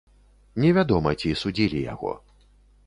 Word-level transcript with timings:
Невядома, 0.63 1.09
ці 1.21 1.37
судзілі 1.43 1.87
яго. 1.93 2.11